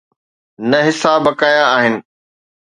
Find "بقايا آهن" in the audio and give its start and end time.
1.23-1.95